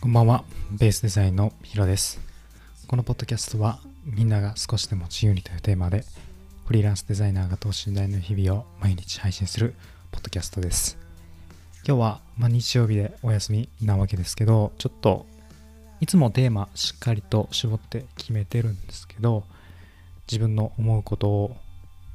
[0.00, 2.18] こんばんは、ベースデザインのヒロです。
[2.86, 6.06] このポッドキャストは、みんなが少しでも自由にというテーマで、
[6.64, 9.74] フリーランスデザイナーが等身大の日々を毎日配信する
[10.12, 10.96] ポッドキャストです。
[11.86, 15.26] 今日は、まあ、日曜日でお休みなわけですけど、ちょっと、
[16.00, 19.44] いつもテーマしっかりと絞って決めてるんですけど、
[20.26, 21.56] 自分の思うことを、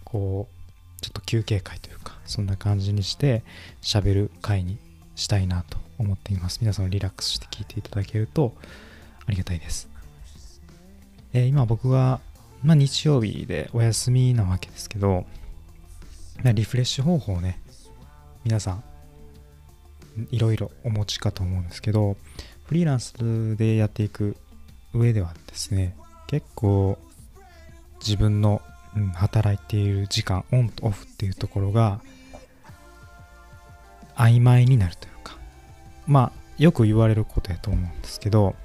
[0.04, 3.44] こう、ちょっと休憩会というか、そんな感じにして
[3.84, 4.80] 喋る会に
[5.16, 6.60] したいなと思っています。
[6.62, 8.54] 皆さんリラックスして聞いていただけると
[9.26, 9.90] ありがたいです。
[11.34, 12.20] えー今僕は、
[12.64, 15.26] まあ、日曜日でお休みなわけですけど、
[16.44, 17.60] まあリフレッシュ方法をね、
[18.44, 18.84] 皆さん
[20.32, 22.18] いろいろお持ちかと思うんですけど、
[22.66, 24.38] フリーランスでやっていく
[24.94, 25.96] 上ではですね、
[26.28, 26.98] 結構
[28.00, 28.62] 自分の、
[29.16, 32.00] 働いている時間、オンとオフっていうところが
[34.16, 35.38] 曖昧になるというか、
[36.08, 38.56] まあよく言われることやと思うんですけど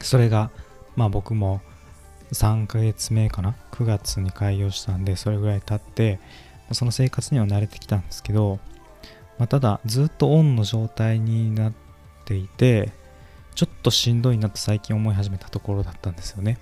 [0.00, 0.50] それが
[0.96, 1.60] まあ僕も
[2.32, 6.18] 3ヶ月目かな？9月に開業したんでそれぐらい経って
[6.72, 8.58] その生活には慣れてきたんですけど、
[9.38, 11.72] まあ、ただずっとオンの状態になっ
[12.24, 12.92] ていて
[13.54, 16.58] ちょっとしんどいなと最近思い始めたところだったんですよね。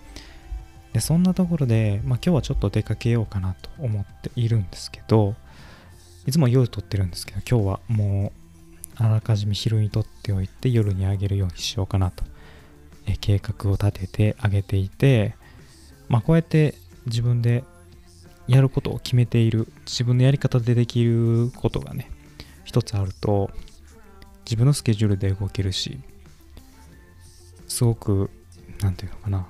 [0.92, 5.34] でそんなところで、まあ、今日はちょっと出かけようかなと思っているんですけど
[6.26, 8.32] いつも夜撮ってるんですけど今日はも
[8.98, 12.24] うあらかじめ昼に撮っておいて夜にあげるようにしようかなと
[13.06, 15.34] え計画を立ててあげていて
[16.08, 16.74] まあこうやって
[17.06, 17.64] 自分で
[18.46, 22.10] やることを決めている自分のやり方でできることがね
[22.64, 23.50] 一つあると
[24.44, 25.98] 自分のスケジュールで動けるし
[27.66, 28.30] すごく
[28.80, 29.46] なんていうのかな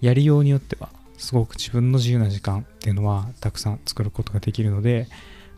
[0.00, 0.88] やりようによっては
[1.20, 5.06] すごく自分の自由な時間っていうのはたくさん作ることができるので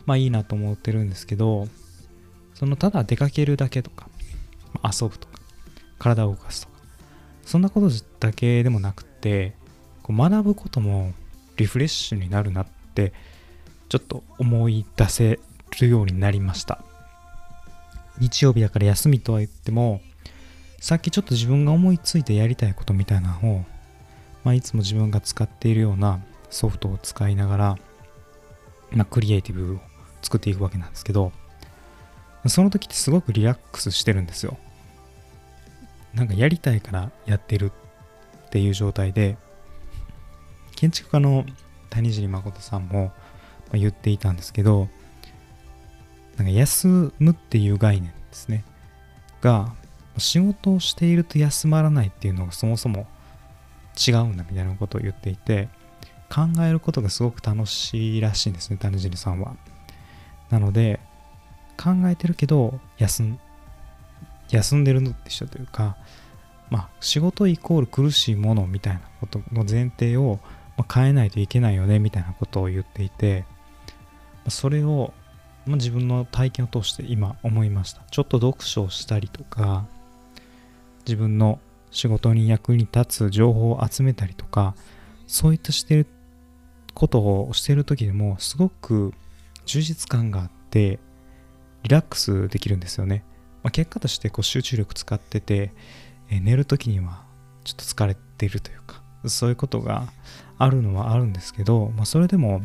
[0.05, 1.67] まあいいなと思ってるんですけど
[2.53, 4.09] そのただ出かけるだけとか
[4.83, 5.39] 遊ぶとか
[5.99, 6.73] 体を動かすとか
[7.45, 9.53] そんなことだけでもなくて
[10.03, 11.13] こう学ぶことも
[11.55, 13.13] リフレッシュになるなって
[13.87, 15.39] ちょっと思い出せ
[15.79, 16.83] るようになりました。
[18.19, 20.01] 日曜日だから休みとは言っても
[20.79, 23.65] さっきちょっと自分が思いついてやりたいことみたいなのを
[24.43, 27.77] まあ、いつも自分が使っているようなソフトを使いながら、
[28.91, 29.79] まあ、クリエイティブを
[30.21, 31.31] 作っていくわけなんですけど、
[32.47, 34.57] その時ってすごくリラックスしてるんですよ。
[36.13, 37.71] なんかやりたいからやってる
[38.47, 39.37] っていう状態で、
[40.75, 41.45] 建築家の
[41.89, 43.11] 谷尻誠さんも
[43.71, 44.89] 言っていたんですけど、
[46.37, 48.65] なんか休むっていう概念ですね。
[49.41, 49.73] が、
[50.17, 53.07] 仕事をしていると休まらないっていうのがそもそも
[53.95, 55.69] 違うんだみたいなことを言っていて
[56.29, 59.55] 考えることがすごく楽しいらしいんですね谷尻さんは。
[60.49, 60.99] なので
[61.77, 63.39] 考えてるけど休ん
[64.49, 65.97] 休んでるのって一緒というか
[66.69, 70.39] まあ仕事イコール苦しいものみたいなことの前提を
[70.93, 73.45] 変えないといけないよねみたいなことを言っていて
[74.47, 75.13] それを
[75.65, 78.03] ま自分の体験を通して今思いました。
[78.11, 79.85] ちょっと読書をしたりとか
[81.05, 81.59] 自分の
[81.93, 84.75] 仕事に役に立つ情報を集めたりとか
[85.27, 86.07] そういったしてる
[86.93, 89.13] ことをしてる時でもすごく
[89.65, 90.99] 充実感があって
[91.83, 93.23] リラックスできるんですよね、
[93.63, 95.73] まあ、結果としてこう集中力使ってて、
[96.29, 97.23] え寝る時には
[97.63, 100.07] ちょっと疲れてるというかそういうことが
[100.57, 102.61] あるのはあるんですけど、まあ、それでも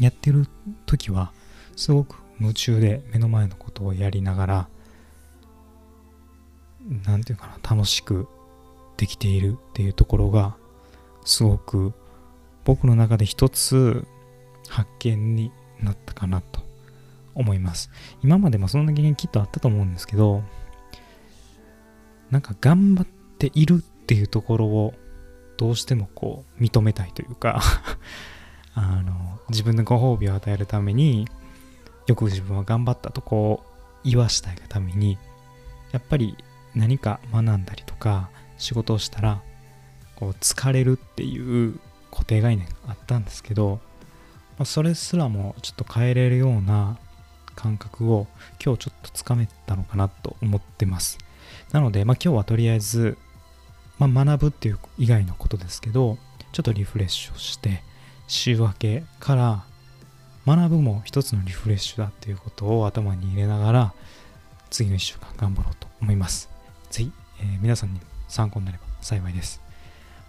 [0.00, 0.46] やってる
[0.86, 1.32] 時は
[1.76, 4.68] すごく夢中で目の前のことをやりながら
[6.88, 8.26] なんていうかな楽しく
[8.96, 10.56] できているっていうところが
[11.24, 11.92] すごく
[12.64, 14.04] 僕の中で一つ
[14.68, 16.60] 発見になったかなと
[17.34, 17.90] 思います。
[18.22, 20.42] 今までもそんな経験きっとあったと思うんですけど
[22.30, 24.94] なんか頑張っているっていうところを
[25.56, 27.60] どうしてもこう認めたいというか
[28.74, 31.28] あの自分のご褒美を与えるために
[32.06, 33.64] よく自分は頑張ったとこ
[34.04, 35.18] う言わしたいがために
[35.92, 36.36] やっぱり
[36.74, 39.40] 何か学んだりとか仕事をしたら
[40.16, 41.78] こう疲れるっていう
[42.10, 43.80] 固定概念があったんですけど、
[44.58, 46.98] まあ、それすらもちょっと変えれるような
[47.54, 48.26] 感覚を
[48.64, 51.18] 今日ちょっとつかめたのかなと思ってます。
[51.72, 53.18] なので、まあ、今日はとりあえず、
[53.98, 56.18] まあ、学ぶっていう以外のことですけど
[56.52, 57.82] ちょっとリフレッシュをして
[58.26, 59.64] 週明けから
[60.46, 63.94] 学ぶも一つのリフレッシュだっていうことを頭に入れながら
[64.70, 66.57] 次の1週間頑張ろうと思います。
[66.90, 69.60] ぜひ、えー皆さんに参考になれば幸いです。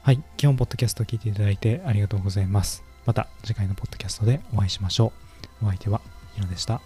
[0.01, 2.83] はい、基本ポッドキャストを聞いていただいてありがとうございます。
[3.05, 5.11] また次回のポッドキャストでお会いしましょ
[5.61, 5.65] う。
[5.65, 6.01] お相手は
[6.35, 6.81] ヒロでした。